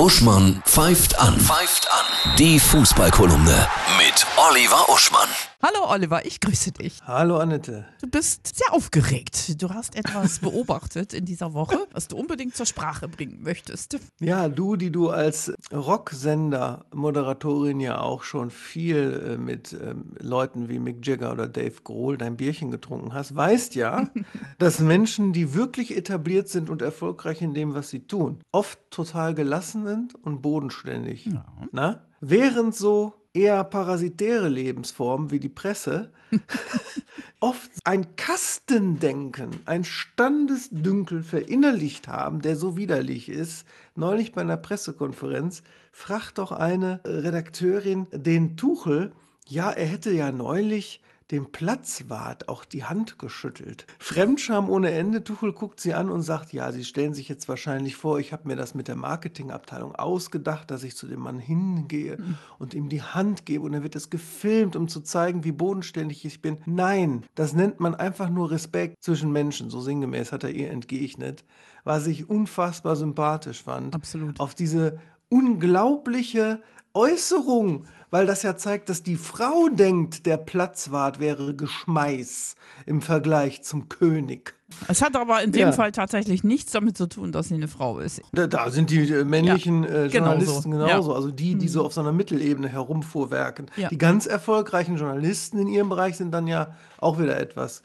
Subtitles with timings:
[0.00, 1.38] Uschmann pfeift an.
[1.38, 2.36] Pfeift an.
[2.38, 5.28] Die Fußballkolumne mit Oliver Uschmann.
[5.62, 7.00] Hallo Oliver, ich grüße dich.
[7.06, 7.84] Hallo Annette.
[8.00, 9.60] Du bist sehr aufgeregt.
[9.60, 13.98] Du hast etwas beobachtet in dieser Woche, was du unbedingt zur Sprache bringen möchtest.
[14.20, 20.78] Ja, du, die du als Rocksender-Moderatorin ja auch schon viel äh, mit ähm, Leuten wie
[20.78, 24.08] Mick Jagger oder Dave Grohl dein Bierchen getrunken hast, weißt ja,
[24.58, 29.34] dass Menschen, die wirklich etabliert sind und erfolgreich in dem, was sie tun, oft total
[29.34, 31.26] gelassen sind und bodenständig.
[31.26, 31.44] Ja.
[31.72, 32.06] Na?
[32.20, 36.12] Während so eher parasitäre Lebensformen wie die Presse
[37.40, 43.66] oft ein Kastendenken, ein Standesdünkel verinnerlicht haben, der so widerlich ist.
[43.94, 49.12] Neulich bei einer Pressekonferenz fragt doch eine Redakteurin den Tuchel,
[49.46, 53.86] ja, er hätte ja neulich dem Platzwart auch die Hand geschüttelt.
[53.98, 55.22] Fremdscham ohne Ende.
[55.22, 58.48] Tuchel guckt sie an und sagt, ja, Sie stellen sich jetzt wahrscheinlich vor, ich habe
[58.48, 62.18] mir das mit der Marketingabteilung ausgedacht, dass ich zu dem Mann hingehe
[62.58, 66.24] und ihm die Hand gebe und dann wird es gefilmt, um zu zeigen, wie bodenständig
[66.24, 66.58] ich bin.
[66.66, 69.70] Nein, das nennt man einfach nur Respekt zwischen Menschen.
[69.70, 71.44] So sinngemäß hat er ihr entgegnet,
[71.84, 73.94] was ich unfassbar sympathisch fand.
[73.94, 74.40] Absolut.
[74.40, 76.60] Auf diese unglaubliche
[76.92, 82.54] Äußerung, weil das ja zeigt, dass die Frau denkt, der Platzwart wäre Geschmeiß
[82.86, 84.54] im Vergleich zum König.
[84.88, 85.72] Es hat aber in dem Ja.
[85.72, 88.22] Fall tatsächlich nichts damit zu tun, dass sie eine Frau ist.
[88.32, 90.10] Da, da sind die äh, männlichen äh, genauso.
[90.18, 91.10] Journalisten genauso.
[91.10, 91.16] Ja.
[91.16, 93.66] Also die, die so auf so einer Mittelebene herumfuhrwerken.
[93.76, 93.88] Ja.
[93.88, 97.82] Die ganz erfolgreichen Journalisten in ihrem Bereich sind dann ja auch wieder etwas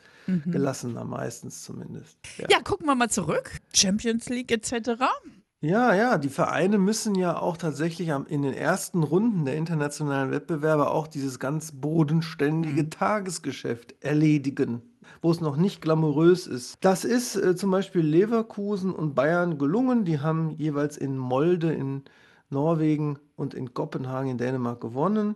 [0.47, 2.17] gelassener, meistens zumindest.
[2.39, 2.47] Ja.
[2.49, 3.59] Ja, gucken wir mal zurück.
[3.73, 5.03] Champions League etc.
[5.65, 10.29] Ja, ja, die Vereine müssen ja auch tatsächlich am, in den ersten Runden der internationalen
[10.29, 14.83] Wettbewerbe auch dieses ganz bodenständige Tagesgeschäft erledigen,
[15.23, 16.77] wo es noch nicht glamourös ist.
[16.81, 20.05] Das ist äh, zum Beispiel Leverkusen und Bayern gelungen.
[20.05, 22.03] Die haben jeweils in Molde in
[22.51, 25.35] Norwegen und in Kopenhagen in Dänemark gewonnen.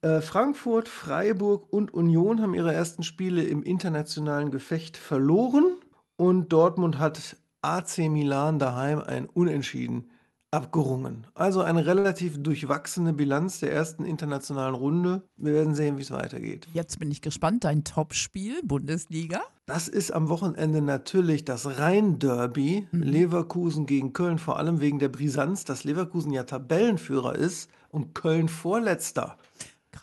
[0.00, 5.74] Äh, Frankfurt, Freiburg und Union haben ihre ersten Spiele im internationalen Gefecht verloren
[6.14, 10.10] und Dortmund hat AC Milan daheim ein Unentschieden
[10.50, 11.26] abgerungen.
[11.34, 15.22] Also eine relativ durchwachsene Bilanz der ersten internationalen Runde.
[15.36, 16.66] Wir werden sehen, wie es weitergeht.
[16.72, 17.64] Jetzt bin ich gespannt.
[17.64, 19.42] Dein Topspiel, Bundesliga.
[19.66, 22.88] Das ist am Wochenende natürlich das Rhein-Derby.
[22.92, 28.48] Leverkusen gegen Köln, vor allem wegen der Brisanz, dass Leverkusen ja Tabellenführer ist und Köln
[28.48, 29.36] Vorletzter.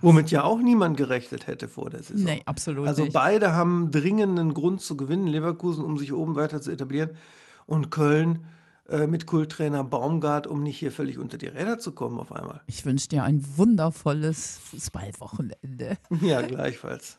[0.02, 2.26] Womit ja auch niemand gerechnet hätte vor der Saison.
[2.26, 3.14] Nee, absolut Also nicht.
[3.14, 5.26] beide haben dringenden Grund zu gewinnen.
[5.26, 7.12] Leverkusen, um sich oben weiter zu etablieren.
[7.66, 8.46] Und Köln
[8.88, 12.62] äh, mit Kulttrainer Baumgart, um nicht hier völlig unter die Räder zu kommen auf einmal.
[12.68, 15.98] Ich wünsche dir ein wundervolles Fußballwochenende.
[16.22, 17.18] Ja, gleichfalls.